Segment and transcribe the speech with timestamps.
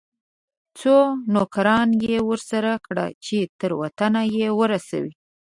[0.79, 0.97] څو
[1.33, 5.13] نوکران یې ورسره کړه چې تر وطنه یې ورسوي.